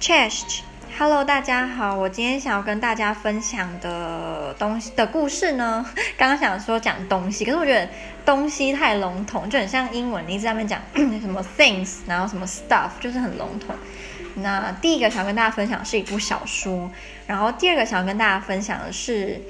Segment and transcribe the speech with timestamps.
[0.00, 5.84] Cześć，Hello，大家好，我今天想要跟大家分享的东西的故事呢，
[6.16, 7.88] 刚刚想说讲东西，可是我觉得
[8.24, 10.80] 东西太笼统，就很像英文，你一直在那边讲
[11.20, 13.74] 什么 things，然后什么 stuff，就是很笼统。
[14.36, 16.88] 那第一个想要跟大家分享是一部小说，
[17.26, 19.42] 然后第二个想要跟大家分享的是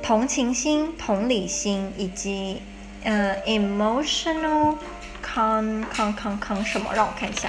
[0.00, 2.62] 同情心、同理心以及
[3.02, 4.76] 呃 emotional
[5.24, 6.94] con con con con 什么？
[6.94, 7.48] 让我看一下。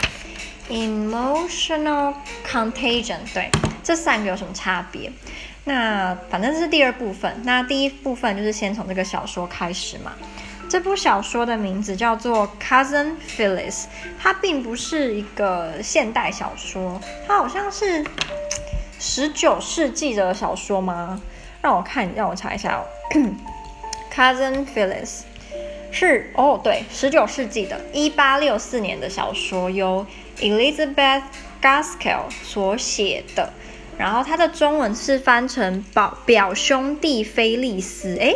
[0.74, 3.48] Emotional contagion，对，
[3.84, 5.12] 这三个有什么差别？
[5.66, 7.32] 那反正这是第二部分。
[7.44, 10.14] 那第一部分就是先从这个小说开始嘛。
[10.68, 13.84] 这部小说的名字叫做《Cousin Phyllis》，
[14.20, 18.04] 它并不是一个现代小说，它好像是
[19.00, 21.22] 十九世纪的小说吗？
[21.62, 22.84] 让我看，让我查一下哦。
[24.12, 25.20] Cousin Phyllis。
[25.92, 30.04] 是哦，对，十九世纪的，一八六四年的小说，由
[30.44, 31.24] Elizabeth
[31.62, 33.54] Gaskell 所写的。
[33.98, 38.32] 然后它的中文是翻成表表兄弟菲利斯，哎，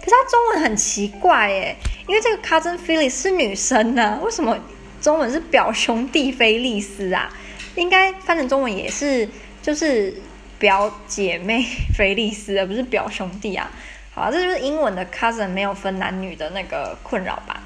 [0.00, 1.76] 可是它中文很奇怪哎，
[2.08, 4.58] 因为这个 Cousin Phyllis 是女生呢，为什么
[5.02, 7.28] 中文是表兄弟菲利斯啊？
[7.76, 9.28] 应该翻成中文也是
[9.60, 10.14] 就是
[10.58, 11.62] 表姐妹
[11.94, 13.70] 菲利斯，而不是表兄弟啊。
[14.14, 17.62] 好，这就是英文的 cousin 没有分男女的那个困扰吧。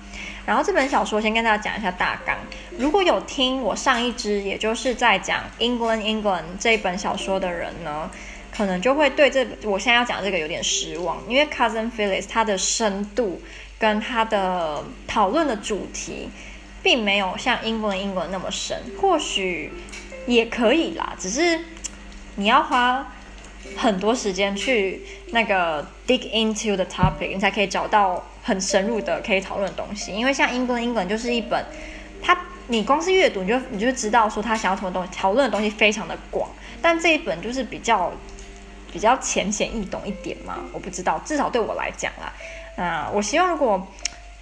[0.47, 2.37] 然后这本小说先跟大家讲一下大纲。
[2.79, 8.11] 如果有听我上一支，也就是在讲 England England 这一本小说的人呢，
[8.57, 13.43] 可能就会对这我现在要讲这个有点失望，因为 Cousin Phyllis 它的深度
[13.79, 16.31] 跟它的讨论的主题，
[16.83, 18.81] 并没有像 England England 那么深。
[19.01, 19.73] 或许
[20.27, 21.61] 也可以啦，只是
[22.37, 23.13] 你要花。
[23.77, 30.13] 很多时间去那个 dig into the topic，你才可以找到很深入的可以讨论的东西。
[30.13, 31.65] 因为像 England England 就是一本，
[32.23, 36.49] 它你光是阅读你就你就知道说他想要讨论东西，讨论的东西非常的广。
[36.81, 38.13] 但这一本就是比较
[38.93, 42.33] 比较浅显易懂一点嘛，我不知道，至少对我来讲啦。
[42.77, 43.87] 那我希望如果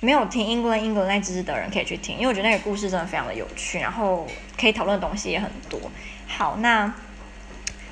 [0.00, 4.26] 没有听 England England 那支的人可以去听，因为我觉得那个故事真的非常的有趣，然后
[4.60, 5.80] 可以讨论的东西也很多。
[6.28, 6.92] 好，那。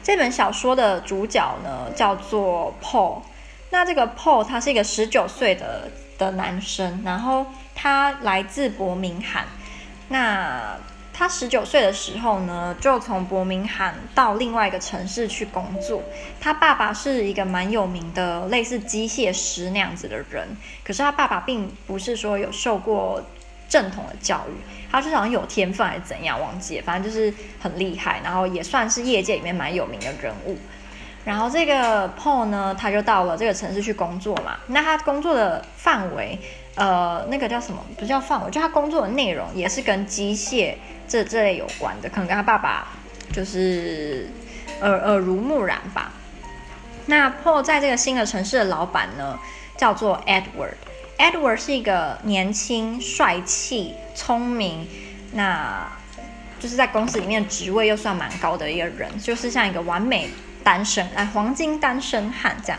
[0.04, 3.22] 这本小说的主角呢，叫做 Paul。
[3.70, 5.88] 那这个 Paul 他是一个十九岁的
[6.25, 9.44] 的男生，然后他来自伯明翰。
[10.09, 10.77] 那
[11.12, 16.03] 他十九岁的时候呢，就从伯明翰到另外一个城市去工作。
[16.41, 20.49] 他爸爸是一个蛮有名的类似机械师那样子的人，
[20.84, 23.22] 可是他爸爸并不是说有受过。
[23.69, 24.53] 正统的教育，
[24.91, 30.59] 他是好像有天分还是怎样，忘记了，反正就是很厉害，然后也算是业界里面蛮有名的人物。
[31.25, 34.56] 然后这个 Paul 呢，他就到了这个城市去工作嘛。
[34.66, 36.38] 那他工作的范围，
[36.75, 37.84] 呃，那个叫什么？
[37.97, 40.75] 不叫范围，就他工作的内容也是跟机械
[41.06, 42.88] 这这类有关的，可能跟他爸爸
[43.32, 44.28] 就是
[44.81, 46.12] 耳耳濡目染吧。
[47.06, 49.38] 那 Paul 在这个新的城市的老板呢，
[49.77, 50.75] 叫做 Edward。
[51.19, 54.88] Edward 是一个年轻、帅气、聪明，
[55.32, 55.87] 那
[56.59, 60.28] 就是在公司里面职位又算蛮高的一个人，就是像一个完美
[60.62, 62.78] 单身，哎，黄金单身汉这样。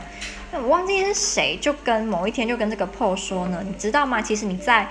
[0.52, 4.22] 我忘记是谁，就跟某一天就跟这个 p o 说呢，你知道吗？
[4.22, 4.88] 其实你在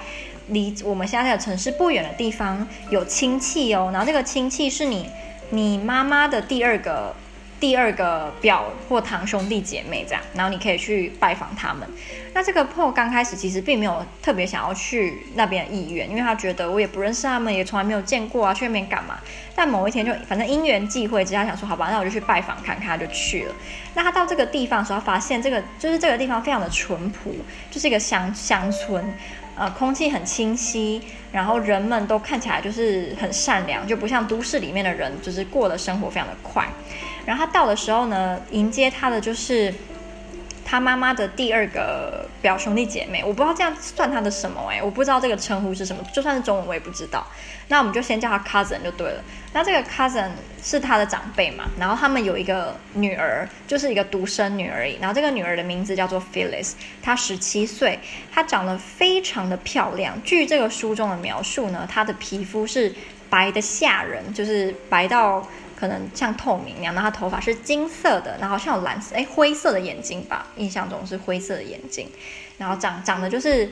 [0.49, 5.09] 离我们现在的城市不远的地方有亲戚哦，然后这个亲戚是你
[5.51, 7.15] 你妈妈的第二个。
[7.63, 11.89] 第二个表或堂兄弟姐妹这样，然后你可以去拜访他们。
[12.35, 19.17] 那这个 Paul 刚开始其实并没有特别想要去那边的意愿，因为他觉得我也不认识他们，也从来没有见过啊，去那边干嘛？
[19.55, 23.55] 但某一天就反正因缘际会之下，想说好吧，那我就去拜访看看，他就去了。
[23.95, 27.33] 那他到这个地方的时候，发现这个就是这个地方非常的淳朴，
[27.71, 29.05] 就是一个乡乡村，
[29.55, 31.01] 呃，空气很清新，
[31.31, 36.67] 然后人们都看起来就是很善良，就不像都市里面的人，就是过的生活非常的快。
[37.25, 39.73] 然后他到的时候呢，迎接他的就是
[40.65, 43.23] 他妈妈的第二个表兄弟姐妹。
[43.25, 47.27] 我不知道这样算他的什么哎，我不知道这个称呼是什么，就算是中文我也不知道。
[47.69, 49.23] 那我们就先叫他 cousin 就对了。
[49.55, 50.31] 那这个 cousin
[50.63, 54.99] 是他的长辈嘛，然后他们有一个女儿，就是一个独生女而已。
[55.01, 57.99] 然后这个女儿的名字叫做 Phyllis，她十七岁，
[58.33, 60.21] 她长得非常的漂亮。
[60.25, 62.95] 据这个书中的描述呢，她的皮肤是
[63.31, 65.47] 白的吓人，就是白到。
[65.83, 72.09] 可能像透明一样，然后他头发是金色的，然后像有蓝色，哎，灰色的眼睛吧，印象中是灰色的眼睛，
[72.57, 73.69] 然后长长得就是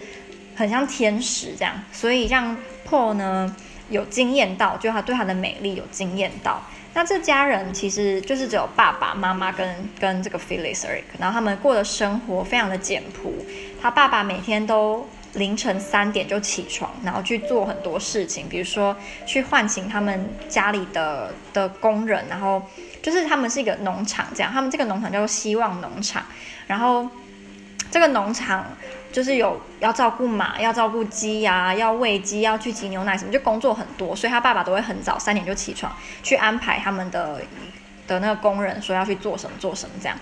[0.56, 3.54] 很像天使这样，所以让 Paul 呢
[3.90, 6.60] 有惊艳到，就他对她的美丽有惊艳到。
[6.94, 13.32] 那这家人其实就是只有爸爸妈妈跟跟这个 Phyllis 而已，然后他们过的生活非常的简朴，
[13.80, 18.96] 他爸爸每天都凌晨三点就起床，然后去做很多事情，比如说
[19.26, 22.62] 去唤醒他们家里的的工人，然后
[23.00, 26.24] 就是他们是一个农场，这样，他们这个农场叫做希望农场，
[26.66, 27.08] 然后
[27.90, 28.66] 这个农场
[29.12, 37.40] 就是有要照顾马，要照顾鸡呀，要喂鸡，要去挤牛奶什么，就工作很多，所以他爸爸都会很早三点就起床去安排他们的
[38.08, 40.18] 的那个工人说要去做什么做什么这样。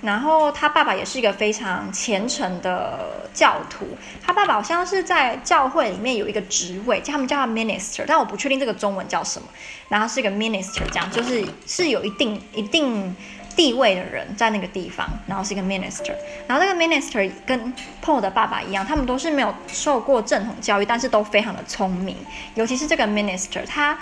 [0.00, 3.84] 然后他爸爸也是一个非常虔诚的教徒，
[4.24, 9.48] 他爸爸好像是在教会里面有一个职位，叫他们叫他 minister，但我不确定这个中文叫什么。
[9.88, 13.16] 然后是一个 minister，这样就是是有一定一定
[13.56, 16.12] 地位的人在那个地方，然后是一个 minister。
[16.46, 22.16] 然后这个 minister 跟 Paul 的爸爸一样，他们都是没有受过正统教育，但是都非常的聪明，
[22.54, 23.98] 尤其是这个 minister，他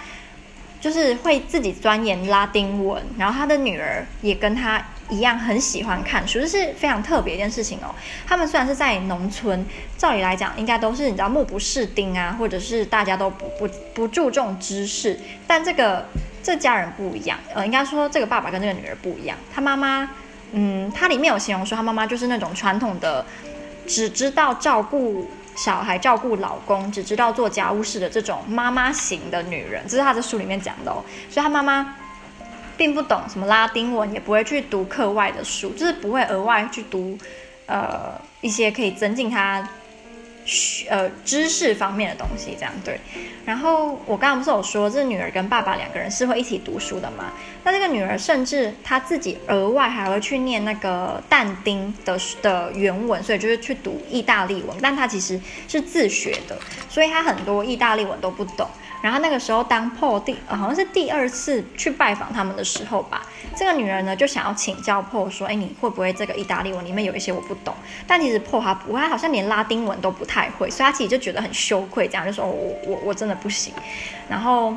[0.78, 4.84] 就是会自己钻研拉丁文，然后他的女儿也跟他。
[5.08, 7.94] 一样很喜欢看书，就是非常特别一件事情哦。
[8.26, 9.64] 他们虽然是在农村，
[9.97, 16.05] 照理来讲应该都是你知道目不识丁啊，或者是大家都不不不注重知识，但这个
[16.43, 19.37] 这家人不一样，呃，应该说这个爸爸跟这个女儿不一样。
[19.55, 20.11] 他妈妈，
[20.50, 23.25] 嗯，他里面有形容说他妈妈就是那种传统的，
[23.87, 31.05] 只知道照顾小孩、照顾老公，只知道做家务事的这种妈妈型的女人，这是他在书里面讲的哦。
[31.31, 31.94] 所以他妈妈。
[32.76, 37.19] 并不懂什么拉丁文，也不会去读课外的书，就是不会额外去读，
[37.67, 39.69] 呃，一些可以增进他，
[40.44, 43.00] 学呃，知识方面的东西，这样对。
[43.44, 47.32] 然后我刚刚不是有说，这女儿跟爸爸两个人是会一起读书的嘛？
[47.62, 56.58] 那这个女儿甚至她自己额外还会去念那个但丁的的原文，所以就是去读意大利文，但她其实是自学的，
[56.88, 58.69] 所以她很多意大利文都不懂。
[59.02, 63.22] 然后那个时候，当 Paul 第、好像是第二次去拜访他们的时候吧，
[63.56, 67.75] 这个女人呢就想要请教 Paul 说：“哎，你会不会这个意大利文里面有一些我不懂？”
[68.06, 73.72] 但其实 Paul 他不会，他好像连拉丁文都不太会，所以他其实就觉得很羞愧，这样就说：“我我我真的不行。”
[74.28, 74.76] 然后。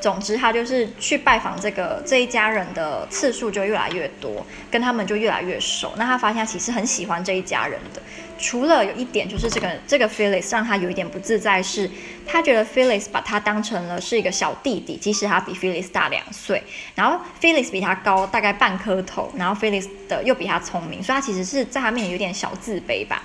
[0.00, 5.92] 总之，他就是去拜访这个这一家人的次数就越来越多，跟他们就越来越熟。
[5.96, 8.00] 那他发现他其实很喜欢这一家人的，
[8.42, 11.88] 除了有一点就是这个这个 Felix 让他有一点不自在，是
[12.26, 16.62] 他觉得 Felix 把他当成了是一个小弟弟，即使他比 Felix 大两岁，
[16.96, 23.22] 然后 Felix 比他高大概半颗头，然后 Felix 的又比他聪明，所以他其实是在他面前有点小自卑吧。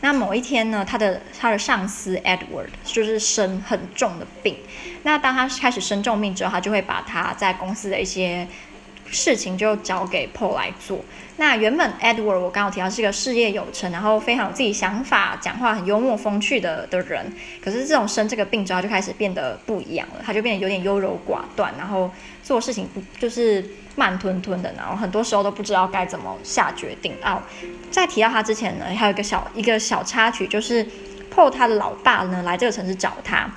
[0.00, 4.56] 那某一天呢，他的他的上司 Edward 就是生很重的病。
[5.02, 8.46] 那当他开始生重病之后，他就会把他在公司的一些
[9.10, 11.00] 事情就交给 Paul 来做。
[11.36, 17.32] 那原本 Edward 我刚刚提到是一个事业有成，然后非常有自己想法，讲话很幽默风趣的的人。
[17.62, 20.22] 可是这种生这个病之后，就开始变得不一样了。
[20.24, 22.10] 他就变得有点优柔寡断，然后
[22.42, 23.64] 做事情不就是
[23.94, 27.40] 慢吞吞的，然后很多时候都不知道该怎么下决定哦。
[27.90, 30.84] 在提到他之前呢，还有一个小一个小插曲，就是
[31.32, 33.48] Paul 他的老爸呢来这个城市找他，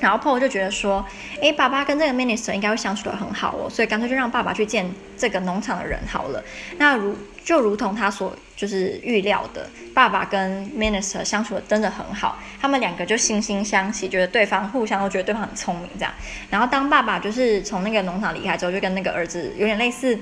[0.00, 1.04] 然后 Paul 就觉得说，
[1.40, 6.42] 诶，爸爸跟这个 minister 应该会相处得很好哦，所以干脆就让爸爸去见这个农场的人好了。
[6.78, 16.12] 那如就如同他所就是预料的，爸爸跟 minister 相处的真的很好，他们两个就惺惺相惜，觉得对方互相都觉得对方很聪明这样。
[16.50, 20.18] 然后当爸爸就是从那个农场离开之后，就跟那个儿子有点类似。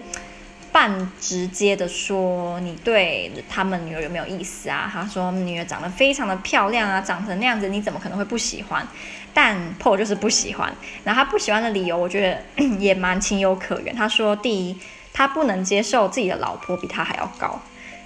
[0.75, 4.91] 半直接的说，你对他们女儿有没有意思啊？
[4.93, 8.85] 他说女儿长得非常的漂亮啊，长成那样子，你怎么可能会不喜欢？
[9.33, 10.75] 但 Paul 就是不喜欢。
[11.05, 13.95] 然后他不喜欢的理由，我觉得也蛮情有可原。
[13.95, 14.77] 他说，第一，
[15.13, 17.61] 他不能接受自己的老婆比他还要高；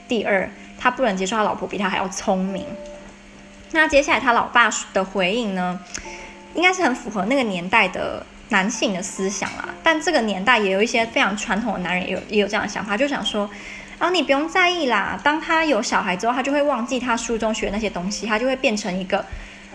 [0.07, 2.67] 第二，他不能接受他老婆比他还要聪明。
[3.71, 5.81] 那接下来他老爸的回应呢，
[6.55, 8.27] 应该是很符合那个年代的。
[8.51, 13.49] 男性的思想啦，但这个年代也有一些非常传统的男人也有也有这样的想法，就想说，
[13.99, 19.25] 啊，你不用在意啦，当他有小孩之后，他就会忘记他书中学的那些东西，他就会变成一个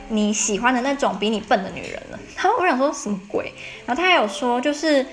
[0.10, 2.20] 你喜欢的那种比你笨的女人了。
[2.36, 3.54] 然 后我想说什么鬼？
[3.86, 5.06] 然后他还有说，就是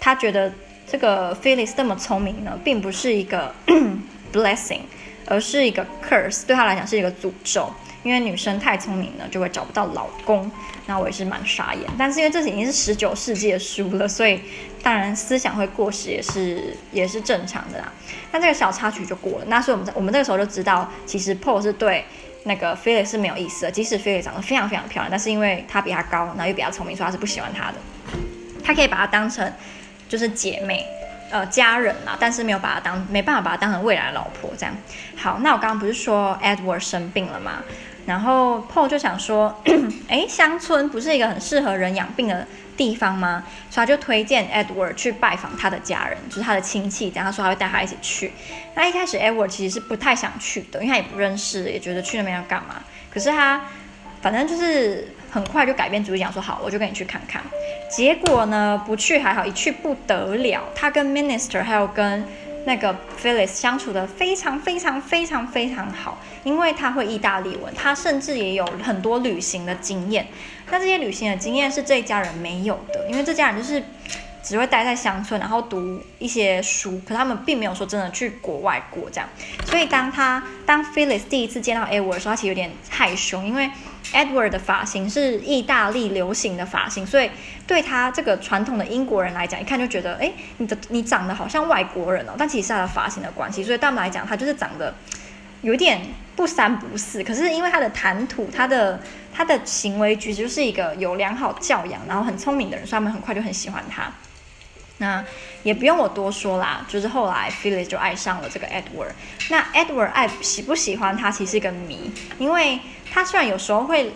[0.00, 0.50] 他觉得
[0.90, 3.54] 这个 Felix 这么聪明呢，并不是一个
[4.32, 4.80] blessing，
[5.26, 7.70] 而是一个 curse，对他来讲是一个诅咒。
[8.06, 10.48] 因为女生太聪明了，就会找不到老公。
[10.86, 14.40] 那我也是蛮傻眼，但是因为这已经是十九世纪的书了，所以
[14.80, 17.92] 当然思想会过时也是也是正常的啦。
[18.30, 19.44] 那这个小插曲就过了。
[19.48, 22.04] 那所以我们我们这个时候就知道，其实 Paul 是对
[22.44, 23.72] 那个 Felix 是没有意思的。
[23.72, 27.74] 即使 Felix 长得非常非常漂亮，但是因为他比他高，然后又比他聪明，所以他是不喜欢他的。
[28.62, 29.52] 他可以把他当成
[30.08, 30.86] 就是姐妹。
[31.28, 34.72] 呃，家人啦，但是没有把她当，没办法把她当成未来的老婆这样。
[35.16, 37.64] 好，那我刚刚不是说 Edward 生病了吗？
[38.06, 39.54] 然后 Paul 就想说，
[40.08, 42.46] 哎，乡村不是一个很适合人养病的
[42.76, 43.42] 地方吗？
[43.68, 47.10] 所以他就推荐 Edward 去拜访他的家人，就是他的亲戚。
[47.10, 48.32] 这样他说他会带他一起去。
[48.74, 52.76] 那一开始 Edward 其实是不太想去的，因为他也不认识，也觉得去那边要干嘛。
[53.10, 53.60] 可是他
[54.22, 57.42] 反正就是很快就改变主意，讲说好，我就跟你去看看。
[57.90, 60.62] 结果呢，不去还好，一去不得了。
[60.74, 62.24] 他跟 Minister 还有跟
[62.66, 70.26] 那个 Phyllis 相处的非常非常非常非常好，因为他会意大利文，他甚至也有很多旅行的经验。
[70.68, 73.82] 那这些旅行的经验是这一家人没有的，因为这家人就是
[74.42, 79.28] 只会待在乡村，然后读一些书，可他们并没有说真的去国外过这样。
[79.64, 83.70] 所以当他当 Phyllis 第一次见到 Edward 的时候，他其实有点害羞，因为
[84.12, 87.30] Edward 的发型是意大利流行的发型，所以
[87.66, 92.32] 对他这个传统的英国人来讲，一看就觉得，哎，你的你长得好像外国人哦。
[92.38, 94.94] 但其实他的发型的关系，所以对他们来讲，他就是长得
[95.62, 96.00] 有点
[96.34, 97.22] 不三不四。
[97.22, 99.00] 可是因为他的谈吐，他的
[99.34, 104.10] 他的行为举止就是一个有良好教养，然后很聪明的人，所以他们很快就很喜欢他。
[104.98, 105.22] 那
[105.62, 109.10] 也不用我多说啦，就是后来 Phyllis 就爱上了这个 Edward。
[109.50, 112.78] 那 Edward 爱喜不喜欢他，其实是一个谜，因为。
[113.12, 114.12] 他虽然有时候会，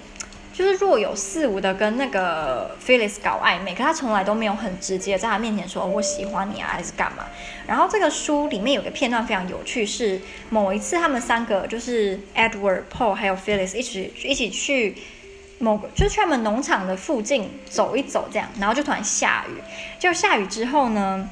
[0.52, 7.24] 就是若有似无的跟那个 Phyllis 搞暧昧，可他从来都没有很直接在他面前说我喜欢你啊，还是干嘛。
[7.66, 10.20] 然后这个书里面有个片段非常有趣，是
[10.50, 14.96] 某一次他们三个就是 Edward、Paul 还有 Phyllis 一起一起去
[15.58, 19.60] 某个，就是去他们农场的附近走一走这样，然后就突然下雨。
[19.98, 21.26] 就下雨之后呢，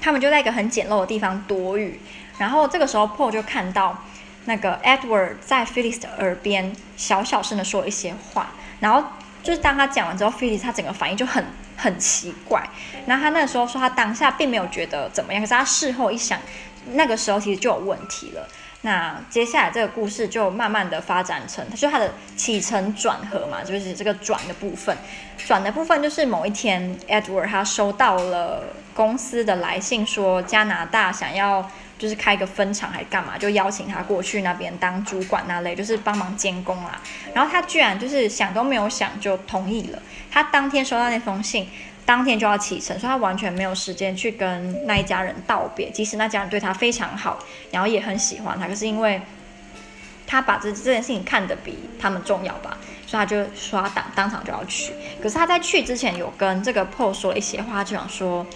[0.00, 2.00] 他们就在一个很简陋的地方躲雨。
[2.38, 4.02] 然后这个时候 Paul 就看到。
[4.46, 9.02] 那个 Edward 在 Phyllis 的耳边小小声的说一些话，然后
[9.42, 11.42] 就是当他讲完之后，Phyllis 他整个反应就很
[11.76, 12.62] 很奇怪。
[13.06, 16.38] 然后他那个时候说他当下并没有觉得怎么样，可是他事后一想，
[16.92, 18.46] 那个时候其实就有问题了。
[18.82, 24.94] 那接下来这个故事就慢慢的发展成，就他的起承转合嘛，就是这个转的部分。
[25.38, 31.70] 转的部分就是某一天，Edward 他收到了公司的来信，说加拿大想要。
[32.04, 37.00] 就是开个分厂还干嘛，就邀请他过去那边当主管那类，就是帮忙监工啦。
[37.32, 40.02] 然后他居然就是想都没有想就同意了。
[40.30, 41.66] 他当天收到那封信，
[42.04, 45.88] 当天就要启程，所以他完全没有时间去跟那一家人道别。
[45.90, 47.38] 即使那家人对他非常好，
[47.70, 49.22] 然后也很喜欢他，可是因为
[50.26, 54.92] 他把这这件事情看得比他们重要吧，所以他就说他当当场就要去。
[55.22, 58.46] 可是他在去之前有跟这个 Paul 说了一些话，就想说。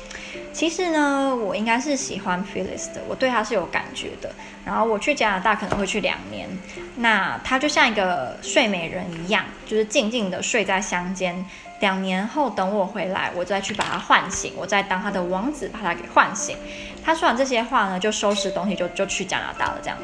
[0.52, 4.31] 其实呢，我应该是喜欢 Phyllis 的，我对他是有感觉的。
[4.64, 6.49] 然后我去加拿大可能会去两年，
[6.97, 11.45] 那他就像一个睡美人一样，就是静静的睡在乡间。
[11.81, 16.57] 两年后等我回来，我再去把他唤醒，我再当他的王子把他给唤醒。
[17.05, 19.78] 他说完这些话呢，就收拾东西就就去加拿大了。
[19.81, 19.97] 这样，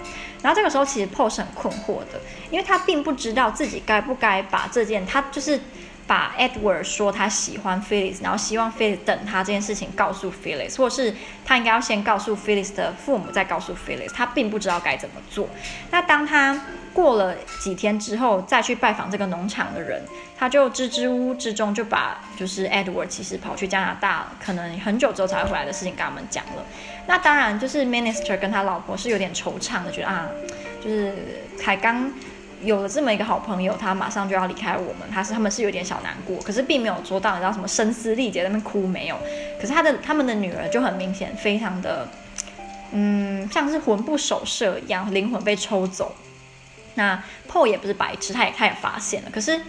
[0.44, 2.20] 然后这个时候其实 Paul 是很困惑的，
[2.52, 5.58] 因为他并不知道自己该不该把这件他就是。
[6.06, 11.14] 把 Edward 说他喜欢 Phyllis，然后希望 Phyllis 等他这件事情告诉 Phyllis，或是
[11.46, 14.12] 他应该要先告诉 Phyllis 的父母，再告诉 Phyllis。
[14.12, 15.48] 他并不知道该怎么做。
[15.90, 20.02] 那当他过了几天之后，再去拜访这个农场的人，
[20.36, 26.62] 他就支支吾吾之中就把就是 Edward 其实跑去加拿大，可能很久之后才会回来的事情跟他们讲了。
[27.06, 30.28] 那当然就是 Minister 跟他老婆是有点惆怅的，觉得啊，
[30.82, 31.14] 就是
[31.58, 32.10] 才刚。
[32.62, 39.18] 有了这么一个好朋友，他马上就要离开我们，他是他们是有点小难过，可是并没有做到你知道什么声嘶力竭在那边哭没有，
[39.60, 42.08] 可是他的他们的女儿就很明显非常的，
[42.92, 46.14] 嗯，像是魂不守舍一样，灵魂被抽走。
[46.94, 49.60] 那 Paul 也不是白痴，他也他也发现了，可是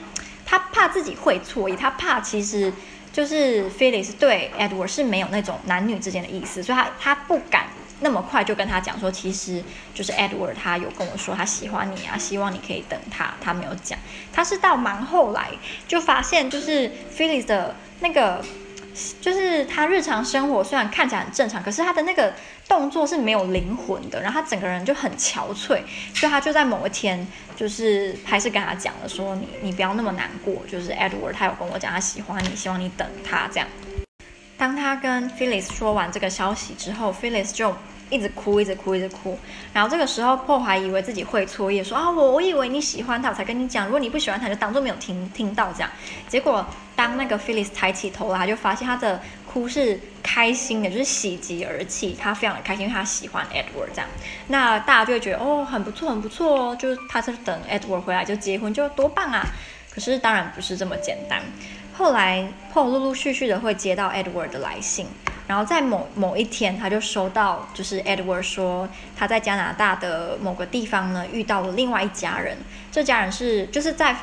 [0.45, 2.71] 他怕自己会错意，他怕其实
[3.15, 7.67] 就是 Phyllis 对 Edward 是没有那种男女之间的意思，所以他他不敢。
[8.01, 13.33] 那么快就跟他讲说，其实就是 Edward，他有跟我说他喜欢你啊，希望你可以等他。
[13.39, 13.97] 他没有讲，
[14.33, 15.47] 他是到蛮后来
[15.87, 18.43] 就发现，就是 Phyllis 的那个，
[19.19, 22.33] 就是他日常生活虽然看起来很正常，可是他的那个
[22.67, 25.81] 动作是没有灵魂的，然后他整个人就很憔悴。
[26.13, 33.67] 所以他就在某一天，就是还是跟他讲了说，你你不要那么难过，就是 Edward 他有跟我讲他喜欢你，希望你等他这样。
[34.57, 37.75] 当他跟 Phyllis 说完这个消息之后，Phyllis 就
[38.09, 39.37] 一直哭，一直哭，一直哭。
[39.73, 43.85] 然后这个时候，Paul 还以为自己会错意，说啊，我我以为你喜欢他，我才跟你讲。
[43.85, 45.89] 如果你不喜欢他，就当做没有听听到这样。
[46.27, 49.21] 结果当那个 Phyllis 抬起头来，就发现他的
[49.51, 52.15] 哭是开心的，就是喜极而泣。
[52.19, 54.07] 他非常的开心，因为他喜欢 Edward 这样。
[54.47, 59.45] 那大家就会觉得哦，很不错，很不错哦，就是他在等 Edward 回来就结婚，就多棒啊！
[59.91, 61.41] 可是当然不是这么简单。
[61.97, 65.07] 后来，Paul 陆陆续续的会接到 Edward 的来信，
[65.47, 72.57] 然后在某某一天，他就收到，就是 Edward 说他在加拿大的某个地方呢遇到了另外一家人，
[72.91, 74.15] 这家人是就是在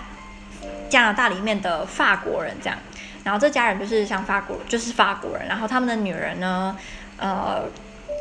[0.88, 2.78] 加拿大里面的法国人这样。
[3.24, 6.76] 然后这家人就是像法国，就是法国人，然后他们的女人呢，
[7.18, 7.62] 呃，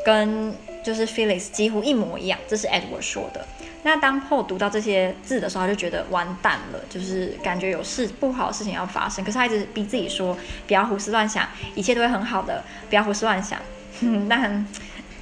[0.06, 0.54] 跟
[0.84, 3.44] 就是 Phyllis 几乎一模一样，这是 Edward 说的。
[3.84, 9.26] 那当 Paul 读到这些字的时候，他就觉得完蛋了，就是感觉有事不好的事情要发生。
[9.26, 13.58] 可是他一直逼自己说，不要胡思乱想，一切都会很好的，不要胡思乱想。
[14.30, 14.68] 但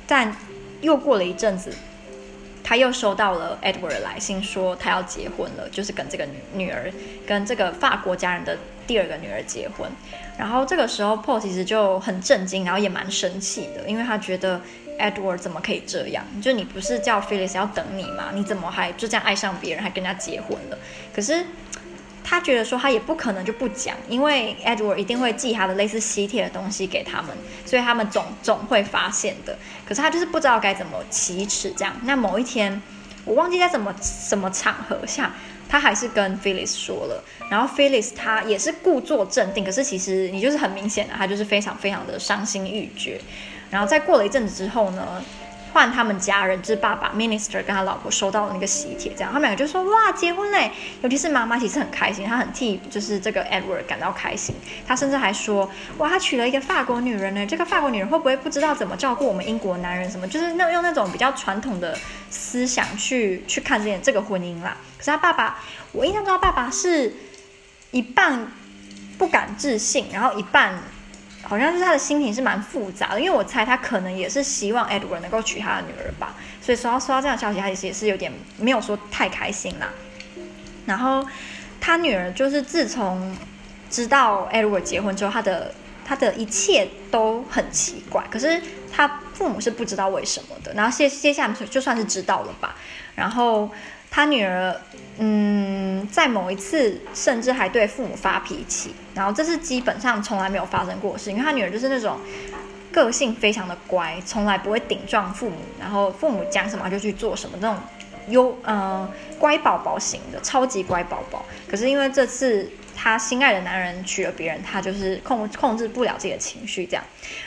[0.05, 0.35] 但
[0.81, 1.73] 又过了一阵子，
[2.61, 6.91] 他又收到了 Edward 的来信，说他要结婚了，就是跟这个女女儿，
[7.25, 9.89] 跟这个法国家人的第二个女儿结婚。
[10.37, 14.59] 然后这个时候 Paul 其实就很震惊，然后也蛮生气的，因为他觉得。
[14.99, 16.25] Edward 怎么可以这样？
[16.41, 18.31] 就你不是叫 Phyllis 要等你吗？
[18.33, 20.77] 你怎么还就这样爱上别人，还跟人家结婚了？
[21.15, 21.45] 可是
[22.23, 29.57] 他觉得说他也不可能就不讲，因为 Edward 一定会寄他的类似喜帖的东西给他们，所以他们总总会发现的。
[29.87, 31.95] 可是他就是不知道该怎么启齿这样。
[32.03, 32.79] 那某一天，
[33.25, 35.33] 我忘记在什么什么场合下，
[35.67, 37.23] 他还是跟 Phyllis 说了。
[37.49, 43.19] 然后 Phyllis 他也是故作镇定，可是其实你就是很明显的，他就是非常非常的伤心欲绝。
[43.69, 45.23] 然后再过了一阵子之后呢，
[45.71, 50.71] 换他们家人，就是爸爸 Minister 跟他老婆收到了那个喜帖，这样他们两个就说哇结婚嘞！
[51.03, 54.55] 尤其是妈妈其实很开心，她很替就是这个 Edward 感到开心。
[54.87, 60.09] 她甚至还说哇，他娶了一个法国女人呢，这个法国女人会不会不知道怎么照顾我们英国男人？
[60.09, 61.95] 什么就是那用那种比较传统的
[62.31, 64.75] 思想去去看这件这个婚姻啦。
[64.97, 65.59] 可是他爸爸，
[65.91, 67.15] 我印象中他爸爸是
[67.91, 68.51] 一半
[69.19, 70.81] 不敢置信，然后一半。
[71.41, 79.89] 好像是他的心情是蛮复杂的，因为我猜他可能也是希望 Edward 能够娶他的女儿吧，所以说到收到这样消息，他其实也是有点没有说太开心啦。
[80.85, 81.25] 然后
[81.79, 83.35] 他女儿就是自从
[83.89, 85.73] 知道 Edward 结婚之后，他的
[86.05, 90.73] 他的一切都很奇怪，可是他父母是不知道为什么的。
[90.73, 92.75] 然后接接下来就算是知道了吧，
[93.15, 93.69] 然后。
[94.11, 94.75] 他女儿，
[95.19, 102.19] 嗯，在某一次甚至还对父母发脾气，然后这是基本上从来没有发生过的事，因为他女儿就是那种
[102.91, 107.77] 个性非常的乖，从来不会顶撞父母，然后父母讲什么就去做什么，这种
[108.29, 111.45] 优，嗯、呃，乖宝宝型的，超级乖宝宝。
[111.69, 117.03] 可是因为这次他心爱的男人娶了别人，他就是控控制不了自己的情绪，这样，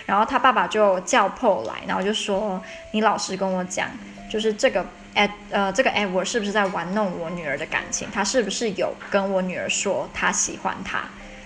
[0.06, 3.88] 然后他爸爸就叫 Paul 来，然后就说：“你老实跟我讲，
[4.30, 8.08] 就是这个。” Ed 呃，这个 Edward 是不是在玩弄我女儿的感情？
[8.10, 11.02] 他是不是有跟我女儿说他喜欢她？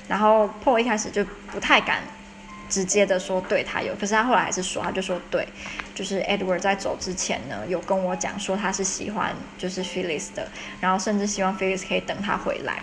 [0.09, 2.03] 然后 Paul 一开始就不太敢
[2.69, 5.47] 直接的说对他有，可是他后来还是说，他就说对，
[5.95, 10.49] 就是 Edward 在走之前呢，有跟我讲说他是喜欢就是 Phyllis 的，
[10.81, 12.81] 然后甚至希望 Phyllis 可以等他回来。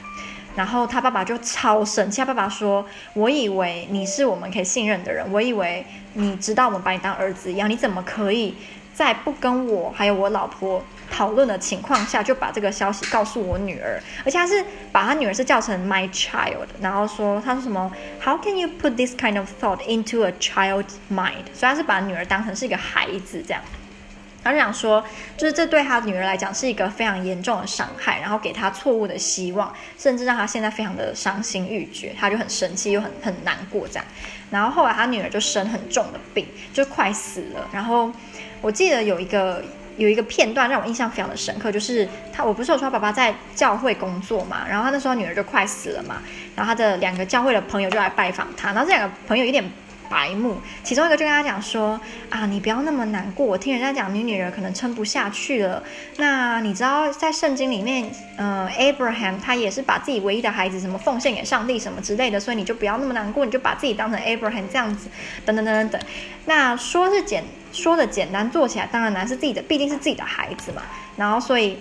[0.56, 8.56] 然后他爸爸就超生气，他爸爸说：“我以为你是我们可以信任的人，我以为你知道我们把你当儿子一样，你怎么可以？”
[8.94, 17.92] 在不跟我还有我老婆讨论的情况下，就把这个消息告诉我女儿，而且他是把他女儿是叫成 my child，然后说他说什么
[18.24, 21.46] How can you put this kind of thought into a child's mind？
[21.54, 23.62] 所以他是把女儿当成是一个孩子这样，
[24.44, 25.04] 他就想说，
[25.36, 34.06] 就是这对他女儿来讲是一个非常严重的伤害，然后给他错误的希望，甚至让他现在非常的伤心欲绝，他就很生气又很很难过这样，
[34.52, 38.12] 然后后来他女儿就生很重的病，就快死了，然后。
[38.64, 39.62] 我记得有一个
[39.98, 46.16] 有一个片段让我印象非常的深刻，就是他，我不是有说他爸爸在教会工作嘛，然后他那时候女儿就快死了嘛，
[46.56, 49.62] 然后他的两个教会的朋友就来拜访他，然后这两个朋友有点
[50.10, 55.84] 白目，其中一个就跟他讲说啊，你不要那么难过，我听人家讲你女儿可能撑不下去了。
[56.18, 65.10] 那你知道在圣经里面，呃，Abraham 他也是把自己唯一的孩子什么奉献给上帝什么之类的，所以你就不要那么难过，你就把自己当成 Abraham 这样子，
[65.46, 66.02] 等等等等等。
[66.46, 70.82] 那说是简说的简单，做起来当然难，是自己的，毕竟是自己的孩子嘛。
[71.16, 71.78] 然后所以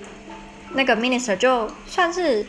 [0.74, 2.46] 那个 minister 就算是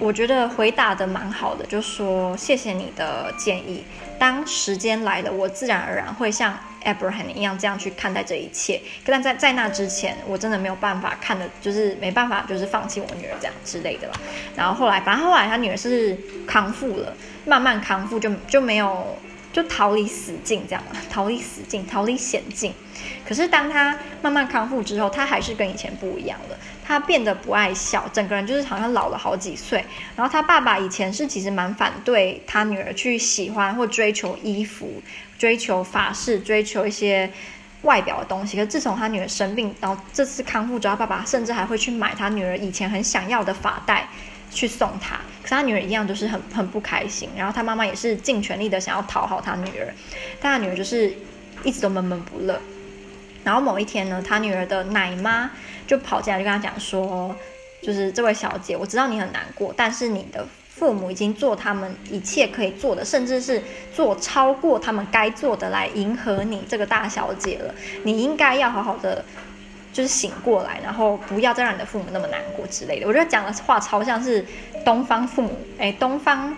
[0.00, 3.84] 我觉得回答的蛮好的，就说谢谢你的建议。
[4.18, 8.80] 当时间来了，我自然而然会像 Abraham 一样这样去看待这一切。
[9.04, 14.14] 但在在那之前，我真的没有办法看的，就是没办法，就是放弃我女儿这样之类的吧。
[14.56, 19.16] 然后后来，反正后来他女儿是康复了，慢慢康复就就没有
[19.54, 22.74] 就逃离死境这样嘛，逃离死境，逃离险境。
[23.26, 26.58] 可是当他慢慢康复之后，他还是跟以前不一样了。
[26.86, 29.82] 他变得不爱笑，整个人就是好像老了好几岁。
[30.16, 35.00] 然后他爸爸以前是其实蛮反对他女儿去喜欢或追求衣服、
[35.38, 37.30] 追求发饰、追求一些
[37.82, 38.58] 外表的东西。
[38.58, 44.06] 可是自从他女儿生病，然后这次康复之后，爸爸甚至还会去买他女儿以前很想要的发带
[44.54, 45.16] 去送她。
[45.42, 47.28] 可是他女儿一样就是很很不开心。
[47.36, 49.92] 然后他妈妈也是尽全力的想要讨好他女儿，
[50.40, 51.12] 但他女儿就是
[51.64, 52.58] 一直都闷闷不乐。
[53.44, 55.50] 然后某一天呢，他女儿的奶妈。
[55.86, 57.36] 就跑进来就跟他讲说，
[57.82, 63.62] 就是这位小姐，我知道你很难过，但是你的父母已经做他们一切可以做的，甚至是
[63.94, 67.74] 做超过他们该做的来迎合你这个大小姐了。
[68.02, 69.22] 你应该要好好的，
[69.94, 73.06] 就是醒过来，然后不要再让你的父母那么难过之类的。
[73.06, 74.44] 我觉得讲的话超像是
[74.84, 76.54] 东方父母，哎，东方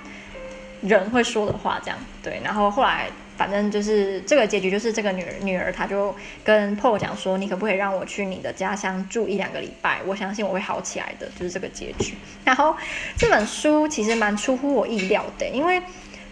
[0.81, 1.99] 人会说的话这样。
[2.20, 3.09] 对，然后后来。
[3.37, 10.01] 反正就是这个结局，就是这个女儿女儿，她就跟 Paul 讲说：“你可不可以让我去你的家乡住一两个礼拜？
[10.07, 12.14] 我相信我会好起来的。”就是这个结局。
[12.46, 12.75] 然后
[13.18, 15.79] 这本书其实蛮出乎我意料的，因为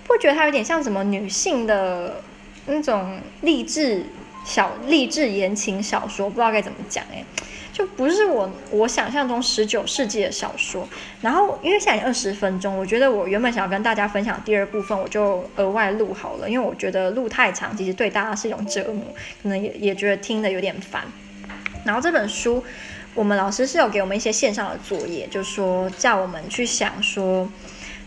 [0.06, 2.22] 不觉得它有点像什么女性的
[2.64, 4.06] 那种励志
[4.44, 7.24] 小励志言情小说，不知道该怎么讲哎。
[7.72, 10.88] 就不是我我想象中十九世纪的小说，
[11.20, 19.02] 然后因为现在二十分钟，我觉得我原本想要跟大家分享第二部分，我就额外录好了，因为我觉得录太长，其实对大家是一种折磨，
[19.42, 21.02] 可能也也觉得听的有点烦。
[21.84, 22.62] 然后这本书，
[23.12, 27.50] 我们老师是有给我们一些线上的作业，就说叫我们去想说，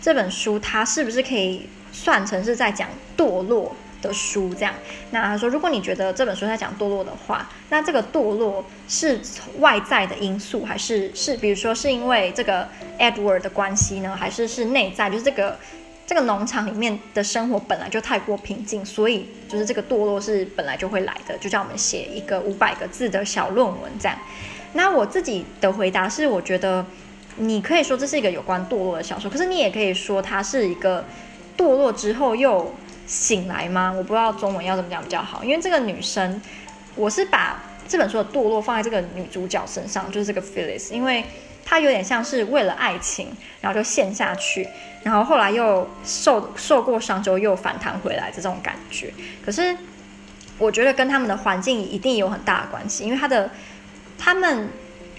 [0.02, 3.76] 这本书它是不是可以算成是在讲堕落。
[4.01, 4.73] 的书这样，
[5.12, 9.19] 那他说，如果你觉得这本书在讲堕落的话，那这个堕落是
[9.60, 12.67] 外在的因素，还是是比如说是因为这个
[12.99, 15.57] Edward 的关系呢，还是是内在，就是这个
[16.05, 24.17] 这个农场里面的生活本来就太过平静，所以就是这个堕落是本来就会来的，就叫我们写一个五百个字的小论文这样。
[24.73, 26.86] 那我自己的回答是，我觉得
[27.38, 31.03] 你可以说这是一个有关堕落的小说，可是你也可以说它是一个
[31.57, 32.73] 堕落之后又。
[33.08, 33.91] 醒来吗？
[33.96, 36.39] 我不知道中文要怎么讲比较好，因为这个女生，
[36.96, 41.24] 我是把这本书的堕落放在这个女主角身上，就是这个 Phyllis，因为
[41.65, 43.30] 她有点像是为了爱情，
[43.62, 44.67] 然后就陷下去，
[45.04, 49.13] 然后后来又受受过伤之后又反弹回来这种感觉。
[49.46, 49.76] 可是
[50.58, 53.50] 我觉得跟他们的环境一定有很大的关系，因为他的
[54.17, 54.70] 他们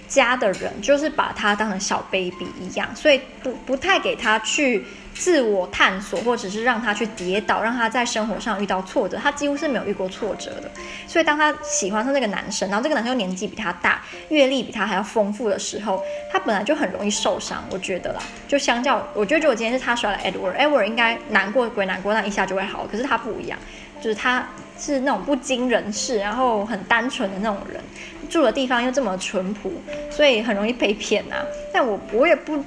[0.09, 4.85] 家的人就是把他当成小 baby 一样，所以不不太给他去。
[5.14, 10.71] 自我探索，或者是让他去跌倒，让他在生活上遇到挫折，他几乎是没有遇过挫折的。
[11.09, 16.01] 所以当他喜欢上这个男生，然后这个男生又年纪比他大，阅历比他还要丰富的时候，
[16.33, 17.64] 他本来就很容易受伤。
[17.71, 22.87] 我觉得啦，就相较，我觉得如果今天是他甩了 Edward，Edward 应该难过归难过，那一下就会好。
[22.87, 23.59] 可是他不一样，
[24.01, 24.47] 就是他
[24.79, 27.83] 是那种不经人事，然后很单纯的那种人，
[28.28, 29.72] 住的地方又这么淳朴，
[30.10, 31.46] 所以很容易被骗呐、啊。
[31.72, 32.64] 但我我也不。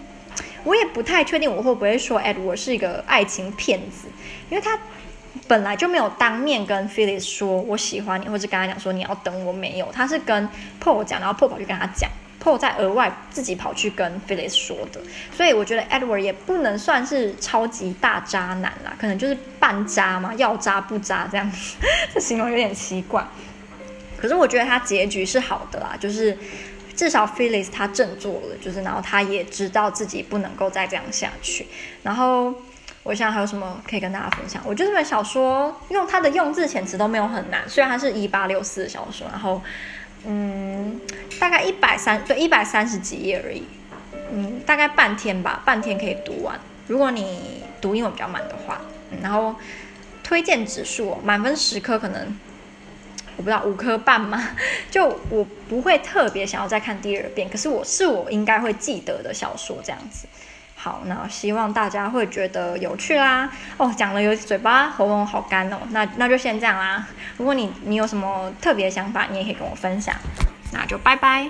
[0.63, 4.07] 我也不太确定我会不会说 Edward 是一个爱情骗子，
[4.47, 4.77] 因为他
[5.47, 10.47] 本来就没有当面跟 Phyllis 说我喜欢你，或者跟他讲说你要等我，没有，他是跟
[10.79, 12.07] Paul 讲，然后 Paul 跑去跟他讲
[12.39, 15.01] ，Paul 再额外自己跑去跟 Phyllis 说的，
[15.35, 21.49] 所以我觉得 Edward 也不能算是超级大渣男啦，可能就是半渣嘛，要渣不渣这样。
[21.49, 21.77] 子，
[22.13, 23.25] 这形容有点奇怪，
[24.21, 26.37] 可是我觉得他结局是好的啦，就是。
[26.93, 31.65] 至少 Phyllis 他振作了，就是然后他也知道自己不能够再这样下去。
[32.03, 32.53] 然后
[33.03, 34.61] 我想还有什么可以跟大家分享？
[34.65, 39.63] 我觉得这本小说用它的用字遣词都没有很难，虽然它是一八六四小说，然后
[40.25, 40.99] 嗯，
[41.39, 43.63] 大概一百三对一百三十几页而已，
[44.31, 46.59] 嗯，大概半天吧，半天可以读完。
[46.87, 48.79] 如果你读英文比较慢的话，
[49.23, 49.55] 然后
[50.21, 52.37] 推荐指数满分十颗可能。
[53.41, 54.49] 不到五颗半吗？
[54.91, 60.27] 就我不会特别想要再看第二遍，可是我是我应该会记得的小说这样子。
[60.75, 63.51] 好，那希望大家会觉得有趣啦。
[63.77, 67.07] 哦，讲了有嘴巴喉咙好干哦，那那就先这样啦。
[67.37, 70.15] 如果你你有什么特别想法，你也可以跟我分享。
[70.73, 71.47] 那就拜拜。